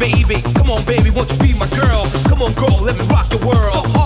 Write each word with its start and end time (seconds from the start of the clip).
baby. 0.00 0.40
Come 0.56 0.70
on, 0.70 0.82
baby, 0.86 1.10
won't 1.10 1.30
you 1.30 1.38
be 1.38 1.52
my 1.52 1.68
girl? 1.68 2.06
Come 2.24 2.40
on, 2.42 2.52
girl, 2.54 2.80
let 2.80 2.96
me 2.98 3.04
rock 3.12 3.28
the 3.28 3.46
world. 3.46 3.68
So 3.68 3.99